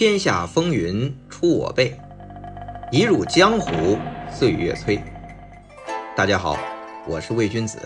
[0.00, 1.94] 天下风云出我辈，
[2.90, 3.98] 一入江湖
[4.32, 4.98] 岁月催。
[6.16, 6.56] 大家好，
[7.06, 7.78] 我是魏君子，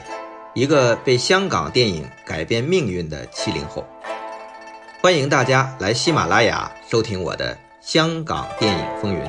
[0.54, 3.84] 一个被香港电影改变命运的七零后。
[5.02, 9.20] 欢迎大家来喜马拉雅收听我的《香港电影风云》。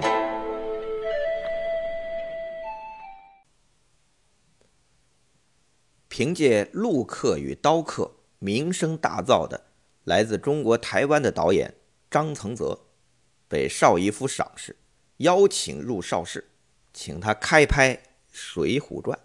[6.07, 8.03] 凭借《陆客与刀客》
[8.37, 9.63] 名声大噪的
[10.03, 11.73] 来自中国台湾的导演。
[12.15, 12.79] 张曾泽
[13.49, 14.77] 被邵逸夫赏识，
[15.17, 16.49] 邀请入邵氏，
[16.93, 17.93] 请他开拍
[18.31, 19.19] 《水浒传》。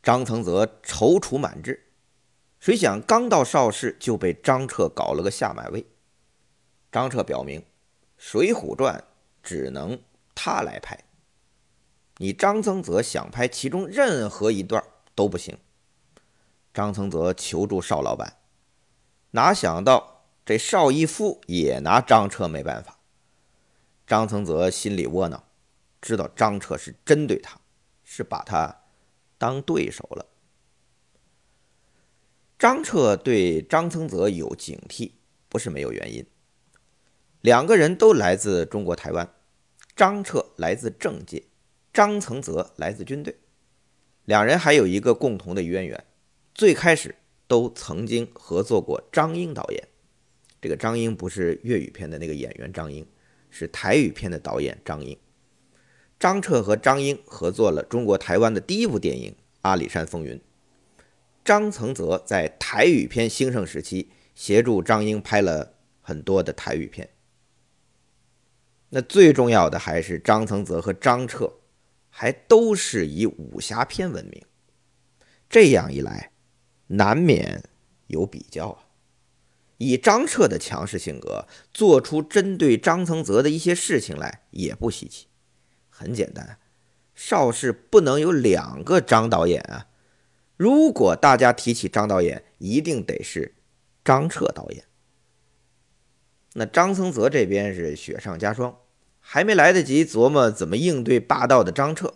[0.00, 1.88] 张曾泽踌躇满志，
[2.60, 5.84] 谁想刚到邵氏就被张彻搞了个下马威。
[6.92, 7.62] 张彻表明，
[8.16, 9.00] 《水浒传》
[9.42, 10.00] 只能
[10.36, 11.06] 他来拍，
[12.18, 14.80] 你张曾泽想拍其中任何一段
[15.16, 15.58] 都不行。
[16.72, 18.36] 张曾泽求助邵老板，
[19.32, 20.17] 哪想到。
[20.48, 23.00] 这邵逸夫也拿张彻没办法，
[24.06, 25.44] 张曾泽心里窝囊，
[26.00, 27.60] 知道张彻是针对他，
[28.02, 28.84] 是把他
[29.36, 30.24] 当对手了。
[32.58, 35.10] 张彻对张曾泽有警惕，
[35.50, 36.24] 不是没有原因。
[37.42, 39.30] 两个人都来自中国台湾，
[39.94, 41.44] 张彻来自政界，
[41.92, 43.36] 张曾泽来自军队，
[44.24, 46.06] 两人还有一个共同的渊源，
[46.54, 49.86] 最开始都曾经合作过张英导演。
[50.60, 53.06] 这个张英不是粤语片的那个演员张英，
[53.50, 55.16] 是台语片的导演张英。
[56.18, 60.36] 张彻和张英合作了中国台湾的第一部电影《阿里山风云》。
[61.44, 67.08] 张曾泽在台语片兴盛时期协助张英拍了很多的台语片。
[68.90, 71.52] 那最重要的还是张曾泽和张彻
[72.10, 74.42] 还都是以武侠片闻名，
[75.48, 76.32] 这样一来，
[76.88, 77.62] 难免
[78.08, 78.87] 有比较啊。
[79.78, 85.26] 以张彻的强势性格，做出针对张曾泽的一些事情来也不稀奇。
[85.88, 86.58] 很简单，
[87.14, 89.86] 邵氏不能有两个张导演啊！
[90.56, 93.54] 如果大家提起张导演，一定得是
[94.04, 94.84] 张彻导演。
[96.54, 98.78] 那张曾泽这边是雪上加霜，
[99.20, 102.14] 还没来得及琢磨怎么应对霸道的张彻，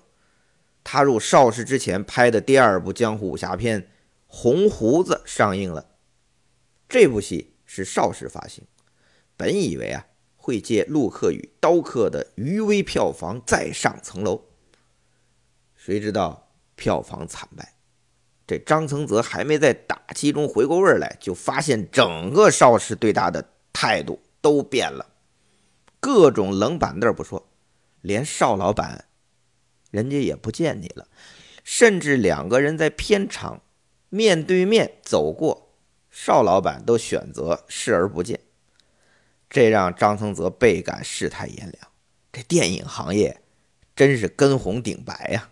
[0.82, 3.82] 踏入邵氏之前拍的第二部江湖武侠片
[4.26, 5.90] 《红胡子》上映了，
[6.88, 7.51] 这部戏。
[7.74, 8.62] 是邵氏发行，
[9.34, 10.04] 本以为啊
[10.36, 14.44] 会借《陆客与刀客》的余威票房再上层楼，
[15.74, 17.72] 谁知道票房惨败。
[18.46, 25.06] 这张曾泽还没在打击中回过味来，就发现整个邵氏对他的态度都变了，
[25.98, 27.48] 各种冷板凳不说，
[28.02, 29.06] 连邵老板
[29.90, 31.08] 人家也不见你了，
[31.64, 33.62] 甚至两个人在片场
[34.10, 35.61] 面对面走过。
[36.14, 38.38] 邵老板都选择视而不见，
[39.48, 41.88] 这让张曾泽倍感世态炎凉。
[42.30, 43.42] 这电影行业
[43.96, 45.50] 真是根红顶白呀！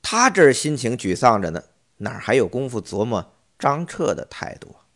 [0.00, 1.64] 他这儿心情沮丧着呢，
[1.98, 4.88] 哪还有功夫琢磨张彻的态度啊？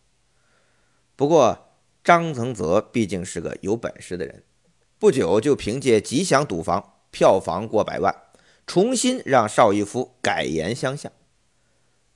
[1.14, 4.42] 不过张曾泽毕竟是个有本事的人，
[4.98, 6.80] 不久就凭借《吉祥赌房》
[7.10, 8.14] 票房过百万，
[8.66, 11.12] 重新让邵逸夫改言相向。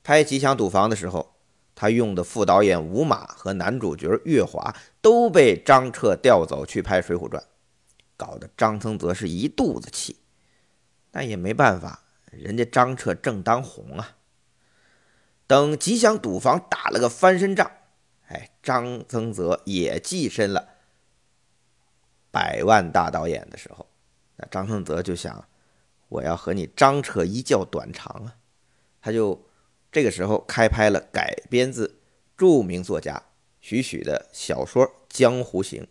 [0.03, 1.35] 拍《吉祥赌房》的时候。
[1.81, 7.41] 他用的副导演吴马和男主角岳华都被张彻调走去拍《水浒传》，
[8.17, 10.17] 搞得张曾泽是一肚子气。
[11.13, 12.03] 但也没办法，
[12.33, 14.17] 人家张彻正当红啊。
[15.47, 17.71] 等吉祥赌房打了个翻身仗，
[18.27, 20.71] 哎，张曾泽也跻身了
[22.33, 23.89] 百万大导演的时候，
[24.35, 25.47] 那张曾泽就想，
[26.09, 28.35] 我要和你张彻一较短长啊，
[29.01, 29.45] 他就。
[29.91, 31.99] 这个时候开拍了改编自
[32.37, 33.23] 著名作家
[33.61, 35.83] 徐许的小说《江湖行》，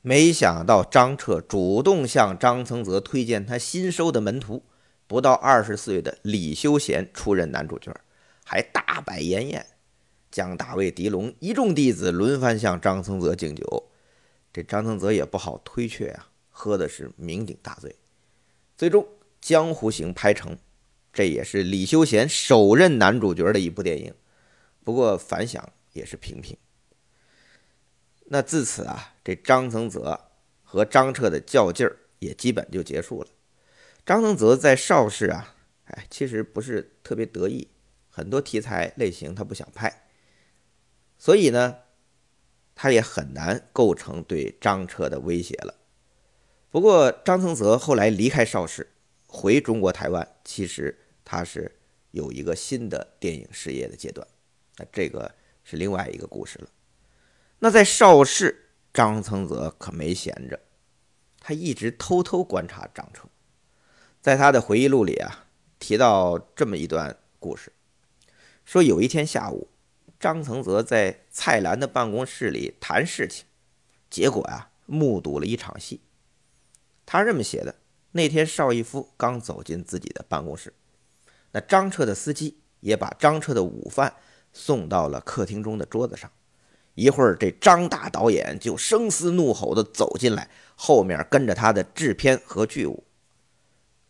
[0.00, 4.64] 没想到张彻主动向张曾泽推荐他新收的门徒，
[5.06, 7.94] 不到二十岁的李修贤出任男主角，
[8.44, 9.66] 还大摆筵宴，
[10.30, 13.90] 江大卫、狄龙一众弟子轮番向张曾泽敬酒，
[14.52, 17.94] 这张曾泽也不好推却啊，喝的是酩酊大醉，
[18.76, 19.02] 最终
[19.40, 20.58] 《江湖行》拍成。
[21.12, 24.14] 这也是李修贤首任男主角的一部电影，
[24.82, 26.56] 不过反响也是平平。
[28.26, 30.30] 那自此啊，这张曾泽
[30.62, 33.28] 和张彻的较劲儿也基本就结束了。
[34.06, 35.54] 张曾泽在邵氏啊，
[35.84, 37.68] 哎，其实不是特别得意，
[38.08, 40.06] 很多题材类型他不想拍，
[41.18, 41.76] 所以呢，
[42.74, 45.74] 他也很难构成对张彻的威胁了。
[46.70, 48.91] 不过张曾泽后来离开邵氏，
[49.32, 50.98] 回中国台湾，其实。
[51.24, 51.78] 他是
[52.10, 54.26] 有一个新的电影事业的阶段，
[54.76, 55.32] 那这个
[55.62, 56.68] 是另外一个故事了。
[57.60, 60.60] 那在邵氏，张曾泽可没闲着，
[61.40, 63.28] 他一直偷偷观察张彻。
[64.20, 65.46] 在他的回忆录里啊，
[65.78, 67.72] 提到这么一段故事，
[68.64, 69.68] 说有一天下午，
[70.18, 73.46] 张曾泽在蔡澜的办公室里谈事情，
[74.10, 76.00] 结果啊，目睹了一场戏。
[77.06, 77.76] 他这么写的：
[78.12, 80.72] 那天邵逸夫刚走进自己的办公室，
[81.50, 84.14] 那张彻的司机也把张彻的午饭
[84.52, 86.30] 送到了客厅中的桌子上。
[86.94, 93.04] 一会儿，这张大导演就声嘶怒吼地走进来，后面跟着他的制片和剧务。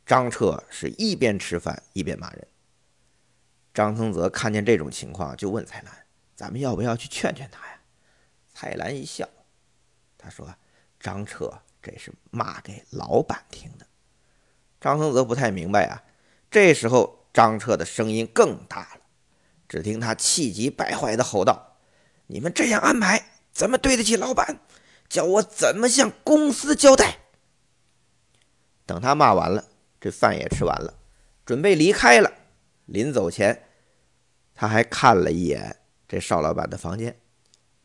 [0.05, 2.49] 张彻是一边吃饭一边骂人。
[3.73, 5.97] 张曾泽看见这种情况，就问蔡澜
[6.35, 7.81] ：“咱们要不要去劝劝他呀？”
[8.53, 9.29] 蔡澜一笑，
[10.19, 10.53] 他说
[10.99, 13.87] ：“张彻这是骂给老板听的。”
[14.83, 16.03] 张曾泽不太明白啊。
[16.51, 19.01] 这时候，张彻的声音更大了，
[19.69, 21.79] 只听他气急败坏地吼道。
[22.27, 24.59] 你们这样安排，怎么对得起老板？
[25.09, 27.19] 叫我怎么向公司交代？
[28.85, 29.65] 等他骂完了，
[30.01, 30.95] 这饭也吃完了，
[31.47, 32.33] 准备离开了。
[32.87, 33.63] 临走前，
[34.55, 35.77] 他还看了一眼
[36.09, 37.17] 这邵老板的房间，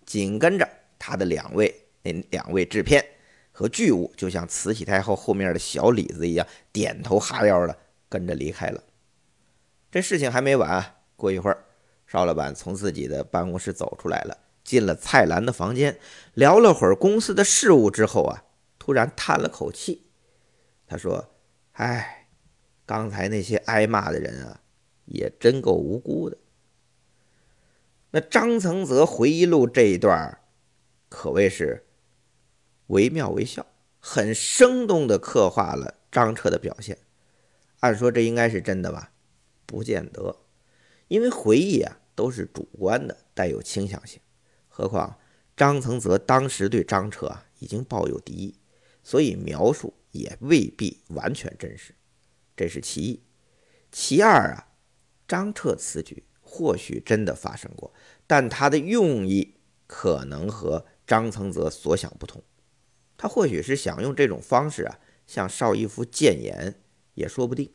[0.06, 0.68] 紧跟着
[0.98, 3.06] 他的两位那两位制片
[3.58, 7.76] 和巨物，就像慈禧太后后面的小李子一样，点头哈腰的
[8.08, 8.84] 跟着离开了。
[9.90, 11.66] 这事情还没完，过一会儿。
[12.06, 15.98] 邵老板从自己的办公室走出来了，进了蔡澜的房间，
[16.36, 18.44] 聊了会儿公司的事务之后啊，
[18.78, 20.04] 突然叹了口气。
[20.86, 21.32] 他说
[21.74, 22.28] ：“哎，
[22.86, 24.62] 刚才那些挨骂的人啊，
[25.06, 26.38] 也真够无辜的。”
[28.14, 30.38] 那张曾泽回忆录这一段
[31.10, 31.87] 可谓是
[32.88, 33.66] 惟妙惟肖，
[34.00, 36.98] 很生动地刻画了张彻的表现。
[37.82, 39.12] 按说这应该是真的吧？
[39.66, 40.38] 不见得。
[41.08, 44.20] 因为回忆啊都是主观的，带有倾向性。
[44.68, 45.20] 何况
[45.56, 48.56] 张曾泽当时对张彻啊已经抱有敌意，
[49.04, 51.94] 所以描述也未必完全真实。
[52.56, 53.24] 这是其一。
[53.92, 54.68] 其二啊，
[55.28, 57.94] 张彻此举或许真的发生过，
[58.26, 59.56] 但他的用意
[59.88, 62.44] 可能和张曾泽所想不同。
[63.18, 66.76] 他或许是想用这种方式啊向邵逸夫谏言，
[67.16, 67.72] 也说不定。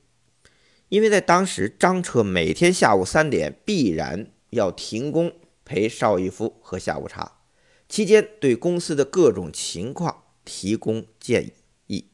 [0.88, 5.32] 因为在当时，张彻每天下午三点必然要停工
[5.64, 7.40] 陪邵逸夫喝下午茶，
[7.88, 11.50] 期间对公司的各种情况提供建
[11.86, 12.10] 议。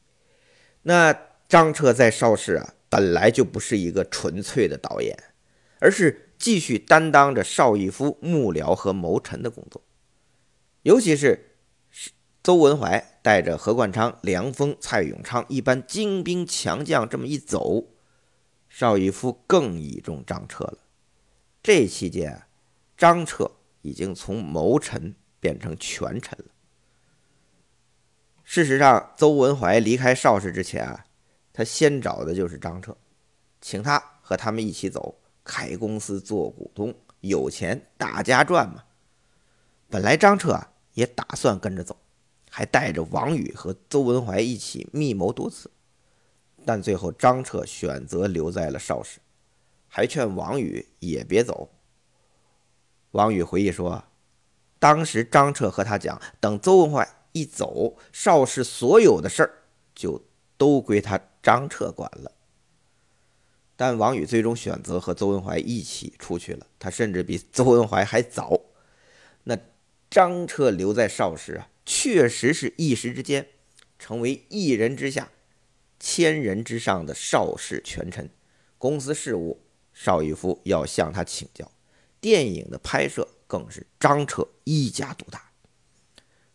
[0.83, 1.13] 那
[1.47, 5.17] 张彻在邵氏啊，本来就不是一个纯粹的导演，
[5.79, 9.83] 而是继续担当着邵逸夫幕僚和谋臣的工作。
[10.83, 11.48] 尤其是
[12.41, 17.85] 邹文怀带着何冠昌、梁峰、蔡永昌一般精兵强将这么一走。
[18.69, 20.77] 邵逸夫更倚重张彻了。
[21.61, 22.43] 这期间，
[22.97, 23.51] 张彻
[23.81, 26.45] 已经从谋臣变成权臣了。
[28.43, 31.05] 事实上，邹文怀离开邵氏之前啊，
[31.51, 32.95] 他先找的就是张彻，
[33.59, 38.83] 请他和他们一起走，开公司做股东，有钱大家赚嘛。
[39.89, 41.99] 本来张彻啊也打算跟着走，
[42.59, 45.71] 还带着王宇和邹文怀一起密谋多次。
[46.65, 49.21] 但最后，张彻选择留在了邵氏，
[49.87, 51.69] 还劝王宇也别走。
[53.11, 54.03] 王宇回忆说
[54.77, 59.63] ：“当时张彻和他讲，等邹文怀一走，邵氏所有的事儿
[59.95, 60.21] 就
[60.57, 62.33] 都归他张彻管了。”
[63.77, 68.59] 但王宇最终选择和邹文怀一起出去了，他甚至比邹文怀还早。
[69.45, 69.57] 那
[70.09, 73.47] 张彻留在邵氏啊，确实是一时之间
[73.97, 75.31] 成为一人之下。
[75.99, 78.29] 千人之上的邵氏权臣，
[78.77, 81.71] 公司事务邵逸夫要向他请教，
[82.21, 85.51] 电影的拍摄更是张彻一家独大。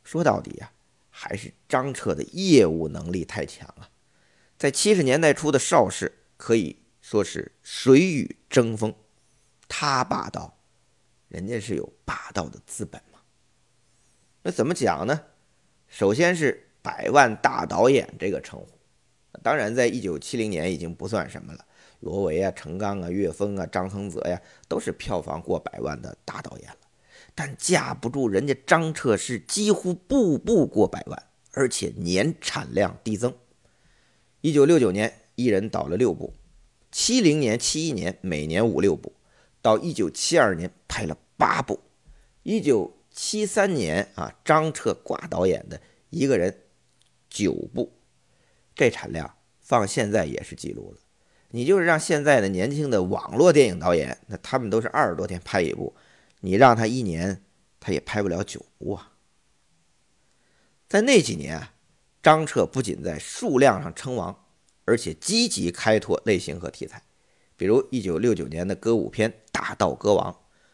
[0.05, 0.71] 说到底呀，
[1.11, 3.91] 还是张彻的业务能力太强啊！
[4.57, 8.95] 在七十年代初的邵氏可以说是水与争锋，
[9.67, 10.61] 他霸道，
[11.27, 13.03] 人家是有霸道的资本。
[14.47, 15.23] 那怎么讲呢？
[15.89, 18.69] 首先是百万大导演这个称呼。
[19.43, 21.65] 当然，在一九七零年已经不算什么了。
[22.01, 26.77] 罗维啊、陈刚啊、岳峰啊、张恒泽呀，都是票房过百万的大导演了。
[27.35, 31.23] 但架不住人家张彻是几乎步步过百万，
[31.53, 33.35] 而且年产量递增。
[34.43, 36.35] 一九六九年，一人导了六部；
[36.93, 39.11] 七零年、七一年每年五六部；
[39.63, 41.81] 到一九七二年拍了八部；
[42.43, 45.81] 一九七三年啊，张彻挂导演的
[46.11, 46.65] 一个人
[47.31, 47.93] 九部。
[48.75, 50.99] 这产量放现在也是记录了。
[51.51, 55.95] 你就是让现在的年轻的网络电影导演，那他们都是二十多天拍一部，
[56.41, 57.45] 你让他一年
[57.79, 59.13] 他也拍不了九部啊。
[60.89, 61.69] 在那几年，
[62.21, 64.47] 张彻不仅在数量上称王，
[64.85, 67.01] 而且积极开拓类型和题材，
[67.57, 70.33] 比如1969年的歌舞片《大道歌王》，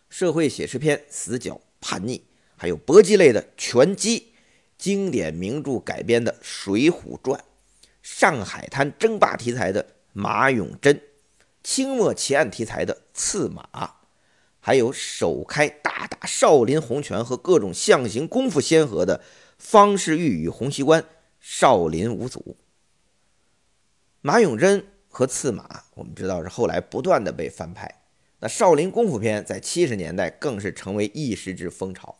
[0.09, 2.19] 社会写实片《死角叛逆》，
[2.61, 4.21] 还有搏击类的《拳击》，
[4.77, 7.41] 经典名著改编的《水浒传》，
[8.03, 10.95] 上海滩争霸题材的《马永贞》，
[11.63, 13.63] 清末奇案题材的《刺马》。
[14.61, 19.23] 还有首开大打少林洪拳和各种象形功夫先河的
[19.57, 21.03] 方世玉与洪熙官
[21.41, 22.59] 少林五祖，
[24.21, 28.03] 马永贞和刺马，我们知道是后来不断的被翻拍。
[28.41, 32.19] 那少林功夫片在七十年代更是成为一时之风潮。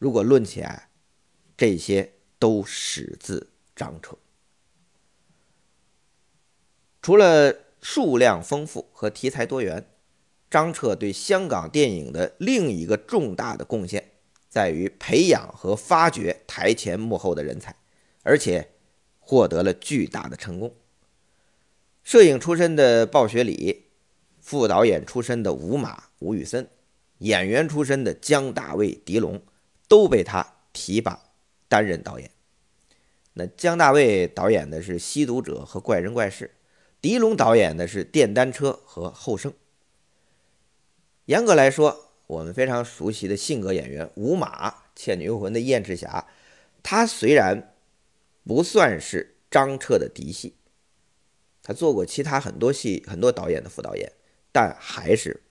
[0.00, 0.88] 如果论起来，
[1.56, 4.18] 这些都始自张彻。
[7.00, 9.86] 除了数量丰富和题材多元。
[10.50, 14.10] 张彻对香港电影的另一个重大的贡献，
[14.48, 17.76] 在于培养和发掘台前幕后的人才，
[18.24, 18.72] 而且
[19.20, 20.74] 获得了巨大的成功。
[22.02, 23.84] 摄影出身的鲍学礼，
[24.40, 26.68] 副导演出身的吴马吴宇森，
[27.18, 29.40] 演员出身的姜大卫狄龙，
[29.90, 31.20] 都被他提拔
[31.66, 32.30] 担任导演。
[33.32, 36.52] 那姜大卫导演的是《吸毒者》和《怪人怪事》，
[37.00, 39.50] 狄龙导演的是《电单车》和《后生》。
[41.24, 46.28] 严格来说，我们非常熟悉的性格演员吴马，《倩女幽魂》的燕赤霞，
[46.84, 47.74] 他虽然
[48.44, 50.54] 不算是张彻的嫡系，
[51.64, 54.12] 他做过其他很多戏、很多导演的副导演，
[54.52, 55.42] 但还是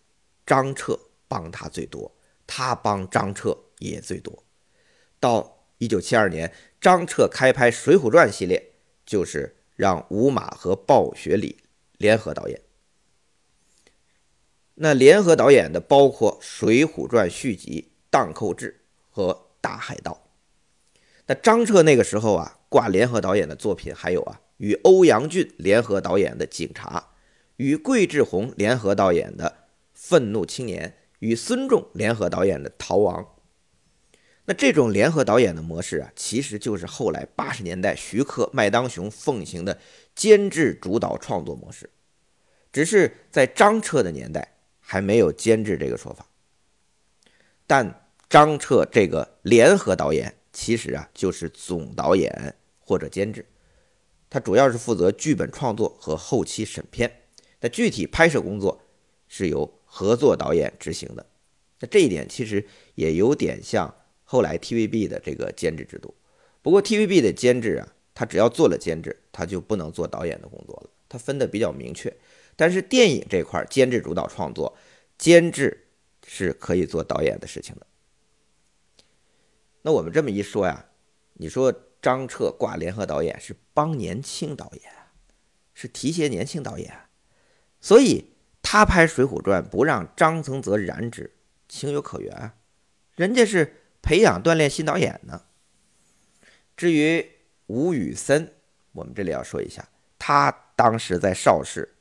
[0.46, 2.13] 张彻帮他最多，
[2.48, 4.45] 他帮张彻也最多。
[5.19, 8.74] 到一九七二年，张彻开拍《水浒传》系列，
[9.05, 11.57] 就是让吴马和鲍学礼
[11.98, 12.62] 联合导演。
[14.75, 18.81] 那联合导演的包括《水浒传》续集《荡寇志》
[19.13, 20.12] 和《大海盗》。
[21.27, 27.09] 那张彻那个时候啊，挂联合导演的作品还有啊，与欧阳俊联合导演的《警察》，
[27.57, 29.50] 与桂志红联合导演的
[29.93, 33.24] 《愤怒青年》，与孙仲联合导演的《逃亡》。
[34.50, 39.79] 那这种联合导演的模式啊，其实就是后来八十年代徐克、麦当雄奉行的
[40.15, 41.88] 监制主导创作模式，
[42.74, 44.56] 只是在张彻的年代。
[44.91, 46.25] 还没有监制这个说法，
[47.68, 53.46] 但张彻这个联合导演其实啊就是总导演或者监制，
[54.32, 57.22] 他主要是负责剧本创作和后期审片，
[57.60, 58.82] 那具体拍摄工作
[59.27, 61.24] 是由合作导演执行的。
[61.82, 62.65] 那这一点其实
[62.96, 63.94] 也有点像
[64.31, 66.13] 后来 TVB 的这个监制制度，
[66.62, 72.15] 不过 TVB 的监制啊，他只要做了监制，他就不能做导演的工作了，他分的比较明确。
[72.55, 74.77] 但是电影这块监制主导创作，
[75.17, 75.88] 监制
[76.27, 77.88] 是可以做导演的事情的。
[79.81, 80.86] 那我们这么一说呀，
[81.33, 84.93] 你说张彻挂联合导演是帮年轻导演，
[85.74, 86.93] 是提携年轻导演，
[87.81, 88.25] 所以
[88.62, 91.33] 他拍《水浒传》不让张曾泽染指，
[91.67, 92.51] 情有可原，
[93.15, 95.44] 人家是培养锻炼新导演呢。
[96.75, 97.25] 至于
[97.68, 98.53] 吴宇森，
[98.94, 99.88] 我们这里要说一下，
[100.18, 101.96] 他当时在邵氏。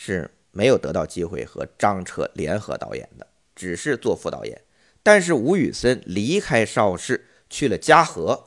[0.00, 4.62] 是没有得到机会和张彻联合导演的，只是做副导演。
[5.02, 8.44] 但是吴宇森离开邵氏去了嘉禾，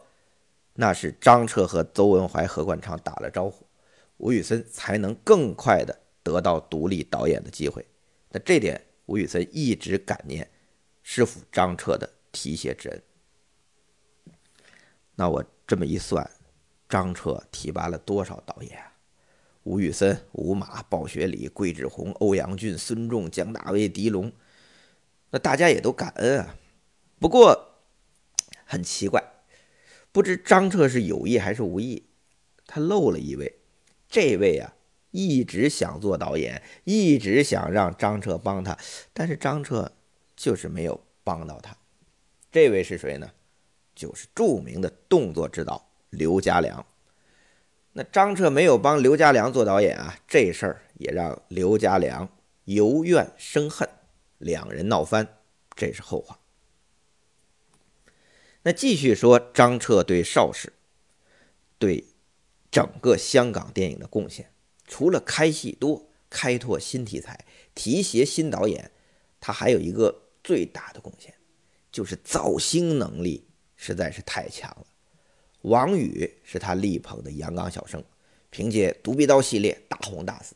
[0.75, 3.67] 那是张彻和邹文怀、何冠昌打了招呼，
[4.15, 7.85] 吴宇森才能更快的得到独立导演的机会。
[8.29, 10.49] 那这点吴宇森一直感念
[11.03, 13.03] 师傅张彻的提携之恩。
[15.15, 16.29] 那我这么一算，
[16.89, 18.81] 张彻提拔了多少导演？
[19.63, 24.31] 吴宇森、吴马、鲍学礼、桂志红、欧阳俊、孙仲、姜大卫、狄龙，
[25.29, 26.55] 那大家也都感恩啊。
[27.19, 27.75] 不过
[28.65, 29.23] 很奇怪，
[30.11, 32.07] 不知张彻是有意还是无意，
[32.65, 33.59] 他漏了一位。
[34.09, 34.73] 这位啊，
[35.11, 38.75] 一直想做导演，一直想让张彻帮他，
[39.13, 39.91] 但是张彻
[40.35, 41.77] 就是没有帮到他。
[42.51, 43.31] 这位是谁呢？
[43.95, 46.85] 就是著名的动作指导刘家良。
[47.93, 52.27] 那张彻没有帮刘家良做导演啊，这事儿也让刘家良
[52.65, 53.87] 由怨生恨，
[54.37, 55.39] 两人闹翻，
[55.75, 56.39] 这是后话。
[58.63, 60.71] 那继续说张彻对邵氏、
[61.77, 62.05] 对
[62.69, 64.51] 整个香港电影的贡献，
[64.87, 68.91] 除了开戏多、开拓新题材、提携新导演，
[69.39, 71.33] 他还有一个最大的贡献，
[71.91, 73.45] 就是造星能力
[73.75, 74.85] 实在是太强了。
[75.61, 78.03] 王宇是他力捧的阳刚小生，
[78.49, 80.55] 凭借《独臂刀》系列大红大紫。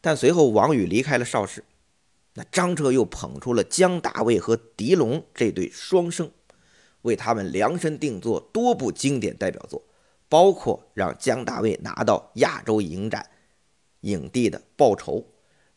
[0.00, 1.64] 但随后王宇离开了邵氏，
[2.34, 6.30] 那张彻又捧出了姜大卫和狄龙这对双生。
[7.02, 9.80] 为他们量身定做多部经典代表作，
[10.28, 13.30] 包括让姜大卫拿到亚洲影展
[14.00, 15.20] 影帝的《报仇》，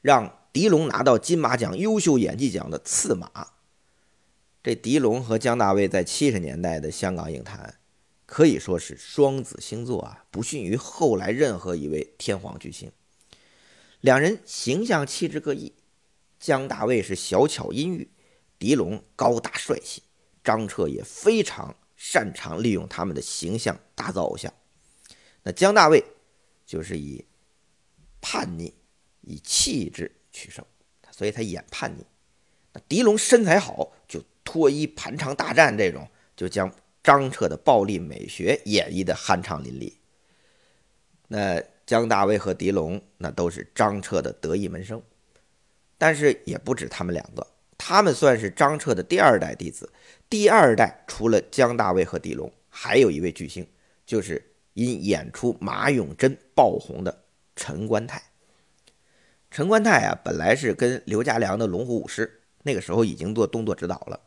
[0.01, 3.27] 让狄龙拿到金马奖优秀演技奖的《刺马》。
[4.61, 7.79] 这狄龙和姜大卫在七十年代的香港影坛
[8.25, 12.91] 可以说是双子星座啊，不逊于后来任何一位天皇巨星。
[14.01, 15.73] 两人形象气质各异，
[16.39, 18.11] 姜大卫是小巧阴郁，
[18.57, 20.03] 狄龙高大帅气。
[20.41, 24.51] 张彻也非常擅长利用他们的形象打造偶像。
[25.43, 26.03] 那姜大卫
[26.65, 27.25] 就是以
[28.21, 28.73] 叛逆、
[29.21, 30.65] 以气质取胜，
[31.11, 32.05] 所以他演叛逆。
[32.73, 39.93] 那狄龙身材好，就脱衣盘唱大战这种，就将张彻的暴力美学演绎的酣畅淋漓。
[41.27, 44.99] 那江大卫和狄龙那都是张彻的得意门生，
[45.99, 47.45] 但是也不止他们两个，
[47.77, 49.87] 他们算是张彻的第二代弟子。
[50.27, 53.67] 第二代除了江大卫和狄龙，还有一位巨星，
[54.03, 57.25] 就是因演出马永贞爆红的
[57.55, 58.19] 陈观泰。
[59.51, 64.19] 陈观泰啊，本来是跟刘家良的龙虎武师，那个时候已经做动作指导了。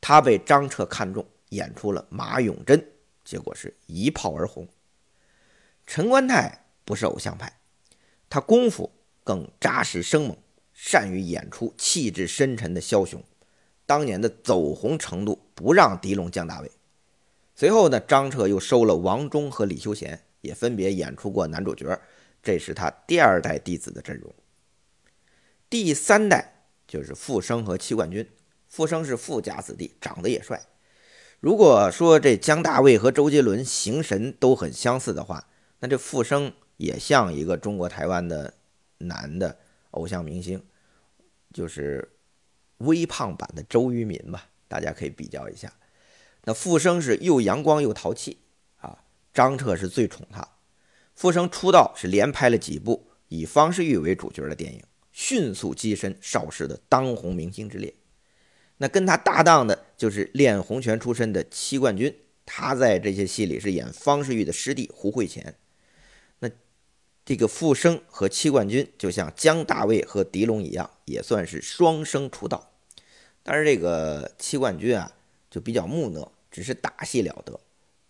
[0.00, 2.84] 他被张彻看中，演出了马永贞，
[3.24, 4.66] 结果是一炮而红。
[5.86, 7.60] 陈观泰不是偶像派，
[8.28, 8.90] 他功夫
[9.24, 10.36] 更扎实生猛，
[10.72, 13.22] 善于演出气质深沉的枭雄。
[13.84, 16.70] 当年的走红程度不让狄龙、降大卫。
[17.56, 22.00] 随后呢，张彻又收了王忠和李修贤，也分别演出过男主角。
[22.42, 24.32] 这是他第二代弟子的阵容。
[25.68, 28.26] 第三代就是傅生和戚冠军。
[28.70, 30.62] 傅生是富家子弟，长得也帅。
[31.40, 35.46] 如果说这姜大卫和周杰伦形神都很相似的话，
[35.80, 38.54] 那这傅生也像一个中国台湾的
[38.96, 39.58] 男的
[39.90, 40.64] 偶像明星，
[41.52, 42.12] 就是。
[42.80, 45.70] 微胖版的周渝民吧，大家可以比较一下。
[46.44, 48.38] 那傅生是又阳光又淘气
[48.78, 49.04] 啊，
[49.34, 50.48] 张彻是最宠他。
[51.14, 57.92] 傅生出道是连拍了几部以方世玉为主角的电影，迅速跻身邵氏的当红明星之列。
[58.82, 62.16] 那跟他搭档的就是练洪拳出身的戚冠军，
[62.46, 65.54] 他在这些戏里是演方世玉的师弟胡慧乾。
[66.38, 66.50] 那
[67.26, 72.72] 这个傅生和戚冠军就像姜大卫和狄龙一样，也算是双生出道。
[73.42, 75.12] 但是这个戚冠军啊，
[75.50, 77.60] 就比较木讷，只是打戏了得。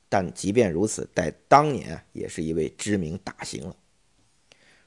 [0.09, 3.75] 但即便如此，在当年啊，也是一位知名大星了。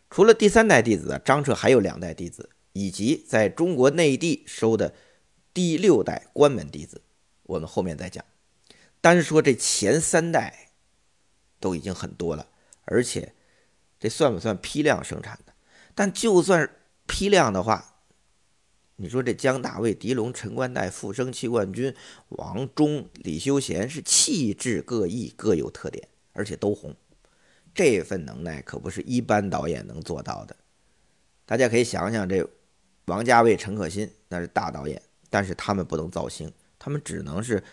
[0.10, 4.94] 除了第三代弟子，张彻还有两代弟子，以及在中国内地收的
[5.54, 7.02] 第六代关门弟子，
[7.44, 8.24] 我们后面再讲。
[9.00, 10.70] 单说这前三代
[11.60, 12.48] 都已经很多了，
[12.86, 13.34] 而且
[14.00, 15.54] 这算不算批量生产的？
[15.94, 16.70] 但就算
[17.06, 18.00] 批量的话，
[18.96, 21.94] 你说这姜大卫、狄龙、陈冠泰、傅生、戚冠军、
[22.30, 26.96] 王忠、李修贤是气质各异，各有特点，而且都红。
[27.76, 30.56] 这份能耐可不是一般导演能做到的。
[31.46, 32.48] 大家可以想想，这
[33.06, 35.02] 王家卫、陈可辛那是大导演，
[35.34, 37.64] 但是他们不能造星，他们只能是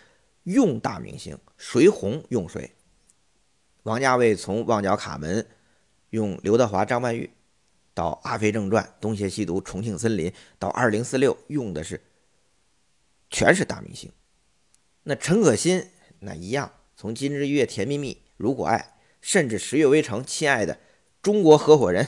[0.45, 2.71] 用大明星，谁红用谁。
[3.83, 5.43] 王家卫从《旺角卡门》
[6.09, 7.29] 用刘德华、张曼玉。
[7.93, 12.01] 到《阿飞正传》《东邪西毒》《重庆森林》到《二零四六》，用的是
[13.29, 14.09] 全是大明星。
[15.03, 15.85] 那陈可辛
[16.19, 18.77] 那一样，从《金枝玉叶》《甜蜜蜜》《如果爱》，
[19.19, 20.79] 甚至《十月围城》《亲爱的
[21.21, 22.05] 中国合伙人》，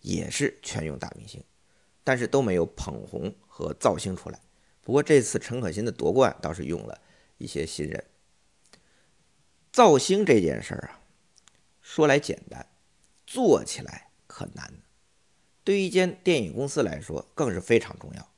[0.00, 1.40] 也是全用大明星，
[2.02, 4.40] 但是都没有捧红和造星出来。
[4.82, 7.00] 不过这次陈可辛的夺冠倒是用了
[7.38, 8.04] 一些新人。
[9.72, 11.00] 造星这件事儿啊，
[11.80, 12.66] 说来简单，
[13.26, 14.72] 做起来可难。
[15.64, 18.28] 对于一间电影公司来说，更是非常重要。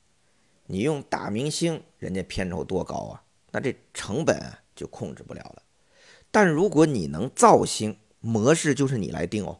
[0.67, 3.23] 你用大明星，人家片酬多高啊？
[3.51, 5.63] 那这成本就控制不了了。
[6.31, 9.59] 但如果你能造星，模式就是你来定哦。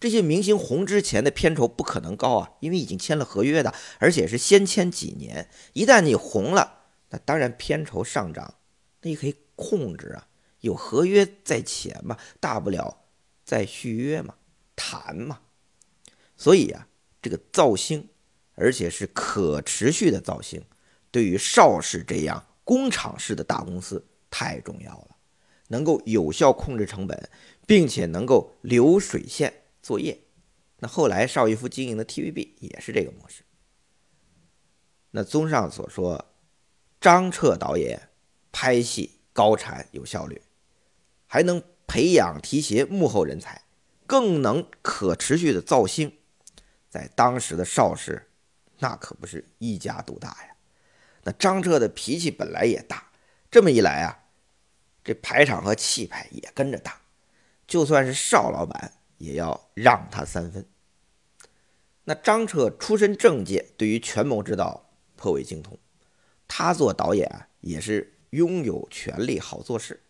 [0.00, 5.48] 这些明星红之前的片酬不可能高啊，因为已经签了合约的，而且是先签几年。
[5.72, 8.54] 一旦你红了，那当然片酬上涨，
[9.02, 10.28] 那也可以控制啊。
[10.60, 13.04] 有合约在前嘛，大不了
[13.44, 14.34] 再续约嘛，
[14.74, 15.40] 谈嘛。
[16.36, 16.86] 所以啊。
[17.20, 18.08] 这个造星，
[18.54, 20.62] 而且是可持续的造星，
[21.10, 25.16] 对于邵氏这样工厂式的大公司太重要了。
[25.66, 27.28] 能够有效控制成本，
[27.66, 29.52] 并且能够流水线
[29.88, 30.20] 作业。
[30.80, 33.42] 那后来邵逸夫经营的 TVB 也是这个模式。
[35.12, 36.26] 那综上所说，
[37.00, 38.10] 张彻导演
[38.52, 40.42] 拍戏高产有效率，
[41.26, 43.62] 还能培养提携幕后人才，
[44.06, 46.18] 更能可持续的造星。
[46.90, 48.30] 在当时的邵氏，
[48.80, 50.56] 那可不是一家独大呀。
[51.22, 53.10] 那张彻的脾气本来也大，
[53.50, 54.28] 这么一来啊，
[55.02, 57.00] 这排场和气派也跟着大。
[57.66, 60.66] 就算是邵老板，也要让他三分。
[62.04, 65.78] 那张彻出身政界，对于权谋之道颇为精通。
[66.46, 70.02] 他做导演啊，也是拥有权力，好做事。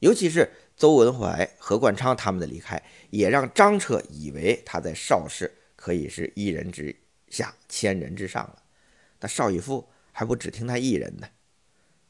[0.00, 6.94] 尤其是邹文怀、何冠昌他们的离开，也让张彻以为他在邵氏可以是一人之
[7.28, 8.62] 下，千人之上了。
[9.20, 11.26] 那邵逸夫还不只听他一人呢？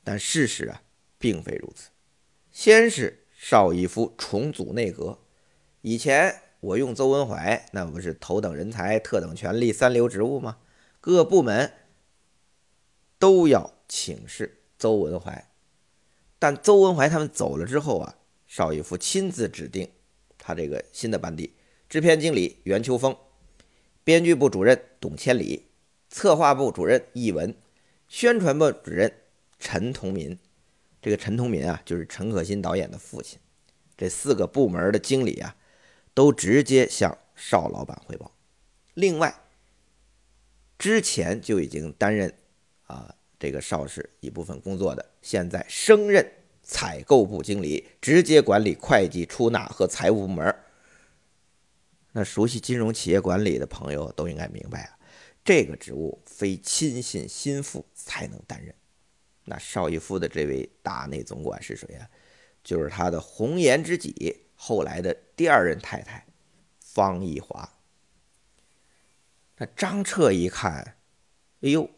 [0.02, 0.82] 但事实啊，
[1.18, 1.90] 并非如此。
[2.50, 5.18] 先是邵逸夫重组内阁，
[5.88, 10.58] 以前我用邹文怀，那不是头等人才、特等权力、三流职务吗？
[11.00, 11.72] 各部门
[13.18, 15.50] 都要请示邹文怀。
[16.38, 19.88] 但邹文怀他们走了之后啊，邵逸夫亲自指定
[20.36, 21.54] 他这个新的班底：
[21.88, 23.16] 制片经理袁秋风，
[24.04, 25.68] 编剧部主任董千里，
[26.10, 27.56] 策划部主任易文，
[28.08, 29.10] 宣传部主任
[29.58, 30.38] 陈同民。
[31.00, 33.38] 这个陈同民啊，就是陈可辛导演的父亲。
[33.96, 35.56] 这四个部门的经理啊，
[36.18, 38.28] 都直接向邵老板汇报。
[38.94, 39.32] 另外，
[40.76, 42.34] 之前就已经担任
[42.88, 43.14] 啊。
[43.38, 46.28] 这个邵氏一部分工作的，现在升任
[46.64, 50.52] 采购部经理，直接管理会计、出纳和财务部门。
[52.10, 54.98] 那熟悉金融企业管理的朋友都应该明白啊，
[55.44, 58.74] 这个职务非亲信心腹才能担任。
[59.44, 62.10] 那邵逸夫的这位大内总管是谁啊？
[62.64, 66.26] 就是他的红颜知己，后来的第二任太太
[66.80, 67.72] 方逸华。
[69.56, 70.98] 那张彻一看，
[71.62, 71.88] 哎呦！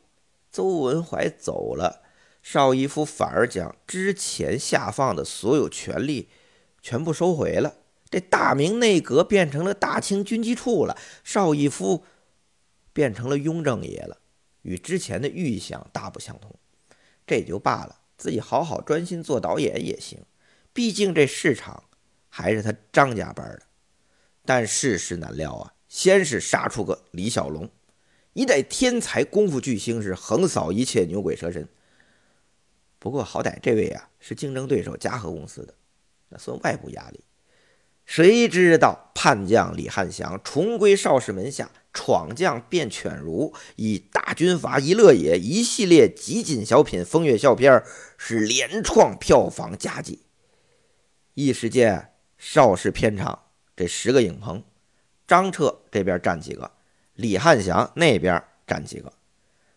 [0.53, 2.03] 邹文怀走了，
[2.43, 6.29] 邵逸夫反而将之前下放的所有权力
[6.83, 7.77] 全部收回了。
[8.11, 12.05] 这大明内阁变成了大清军机处了，邵逸夫
[12.93, 14.19] 变成了雍正爷了，
[14.63, 16.57] 与之前的预想大不相同。
[17.25, 20.19] 这也就罢了，自己好好专心做导演也行，
[20.73, 21.85] 毕竟这市场
[22.31, 23.63] 还是他张家班的。
[24.47, 27.69] 但世事难料啊，先是杀出个李小龙。
[28.33, 31.69] 一代天才功夫巨星是横扫一切牛鬼蛇神。
[32.99, 35.75] 不过好歹这位啊是竞争对手嘉禾公司的，
[36.29, 37.21] 那算外部压力。
[38.07, 47.83] 谁知道叛将李汉祥重归邵氏门下，闯将变犬儒，以大军阀一乐也一系列极尽小品、风月笑片
[48.19, 50.23] 是连创票房佳绩。
[51.35, 53.39] 一时间，邵氏片场
[53.77, 54.65] 这十个影棚，
[55.27, 56.71] 张彻这边站几个？
[57.13, 59.13] 李汉祥那边站几个，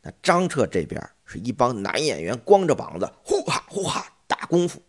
[0.02, 4.80] 那张彻这边是一帮男演员，光着膀子呼哈呼哈打功夫；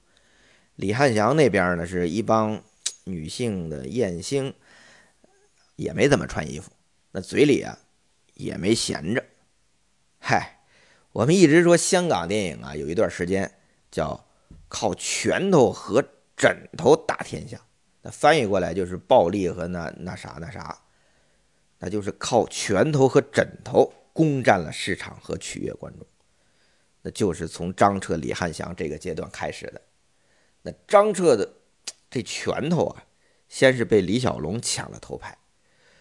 [0.76, 2.62] 李汉祥那边呢是一帮
[3.02, 4.54] 女性的艳星，
[5.74, 6.70] 也没怎么穿衣服，
[7.10, 7.76] 那嘴里啊
[8.34, 9.24] 也没闲着。
[10.20, 10.60] 嗨，
[11.10, 13.52] 我们一直说香港电影啊，有一段时间
[13.90, 14.24] 叫
[14.68, 16.04] 靠拳头和
[16.36, 17.60] 枕头打天下，
[18.02, 20.80] 那翻译过来就是暴力和那那啥那啥。
[21.80, 26.06] 那就是靠拳头和枕头攻占了市场和取悦观众，
[27.02, 29.82] 那就是从张彻、李汉祥这个阶段开始的。
[30.62, 31.52] 那张彻的
[32.08, 33.04] 这拳头啊，
[33.48, 35.36] 先是被李小龙抢了头牌，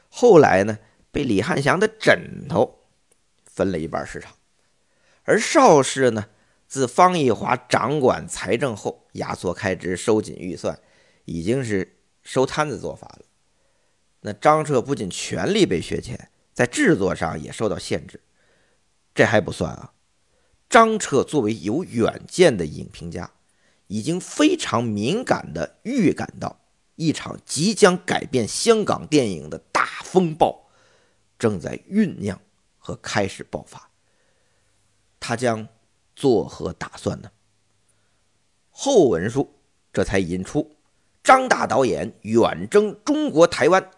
[0.08, 0.78] 后来呢
[1.12, 2.86] 被李汉祥的枕头
[3.43, 4.38] 分了一半市场，
[5.24, 6.30] 而邵氏呢，
[6.74, 10.80] 自方逸华掌管财政后，压缩开支、收紧预算，
[11.26, 13.26] 已经是收摊子做法了。
[14.22, 18.20] 那张彻不仅权力被削减，在制作上也受到限制。
[19.14, 19.94] 这还不算啊，
[20.68, 23.30] 张彻作为有远见的影评家，
[23.86, 26.60] 已经非常敏感地预感到
[26.96, 30.72] 一场即将改变香港电影的大风暴
[31.38, 32.42] 正在酝酿
[32.80, 33.92] 和开始爆发。
[35.20, 35.68] 他将
[36.15, 37.32] 作何打算呢？
[38.69, 39.60] 后文书
[39.91, 40.76] 这才引出
[41.23, 43.91] 张大导演远征中国台湾。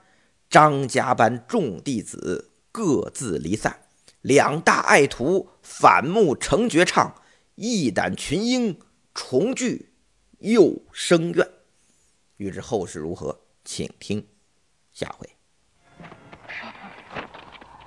[0.50, 3.88] 张家班众弟子各自离散，
[4.22, 7.16] 两大爱徒反目成绝唱，
[7.56, 8.80] 一胆群英
[9.14, 9.94] 重聚
[10.40, 11.50] 又生怨。
[12.38, 14.28] 欲知后事如何，请听
[14.94, 15.30] 下回。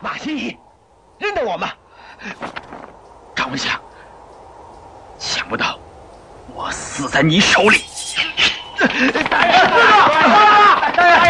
[0.01, 0.57] 马新义，
[1.19, 1.73] 认得我吗？
[3.37, 3.81] 张文祥，
[5.19, 5.79] 想不到
[6.55, 7.85] 我死在你手里。
[9.29, 9.59] 大人，
[10.97, 11.28] 大。